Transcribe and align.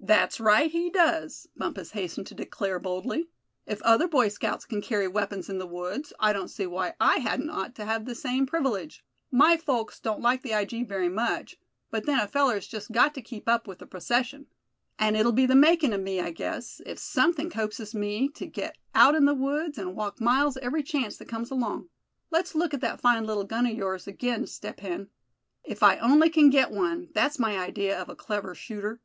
"That's 0.00 0.40
right, 0.40 0.68
he 0.68 0.90
does," 0.90 1.46
Bumpus 1.56 1.92
hastened 1.92 2.26
to 2.26 2.34
declare, 2.34 2.80
boldly. 2.80 3.28
"If 3.66 3.80
other 3.82 4.08
Boy 4.08 4.26
Scouts 4.26 4.66
c'n 4.66 4.82
carry 4.82 5.06
weapons 5.06 5.48
in 5.48 5.58
the 5.58 5.66
woods, 5.68 6.12
I 6.18 6.32
don't 6.32 6.48
see 6.50 6.66
why 6.66 6.94
I 7.00 7.18
hadn't 7.20 7.50
ought 7.50 7.76
to 7.76 7.84
have 7.84 8.04
the 8.04 8.16
same 8.16 8.46
privilege. 8.46 9.04
My 9.30 9.56
folks 9.56 10.00
don't 10.00 10.20
like 10.20 10.42
the 10.42 10.50
ijee 10.54 10.84
very 10.84 11.08
much; 11.08 11.56
but 11.88 12.04
then 12.04 12.18
a 12.18 12.26
feller's 12.26 12.66
just 12.66 12.90
got 12.90 13.14
to 13.14 13.22
keep 13.22 13.48
up 13.48 13.68
with 13.68 13.78
the 13.78 13.86
procession. 13.86 14.48
And 14.98 15.16
it'll 15.16 15.30
be 15.30 15.46
the 15.46 15.54
makin' 15.54 15.92
of 15.92 16.00
me, 16.00 16.18
I 16.20 16.32
guess, 16.32 16.80
if 16.84 16.98
somethin' 16.98 17.48
coaxes 17.48 17.94
me 17.94 18.28
to 18.30 18.46
get 18.48 18.76
out 18.92 19.14
in 19.14 19.24
the 19.24 19.34
woods, 19.34 19.78
and 19.78 19.94
walk 19.94 20.20
miles 20.20 20.56
every 20.56 20.82
chance 20.82 21.16
that 21.18 21.28
comes 21.28 21.52
along. 21.52 21.88
Let's 22.32 22.56
look 22.56 22.74
at 22.74 22.80
that 22.80 23.00
fine 23.00 23.24
little 23.24 23.44
gun 23.44 23.66
of 23.66 23.76
yours 23.76 24.08
again, 24.08 24.48
Step 24.48 24.80
Hen. 24.80 25.10
If 25.62 25.84
I 25.84 25.96
only 25.98 26.28
can 26.28 26.50
get 26.50 26.72
one, 26.72 27.10
that's 27.14 27.38
my 27.38 27.56
idea 27.56 27.96
of 27.96 28.08
a 28.08 28.16
clever 28.16 28.52
shooter. 28.56 29.00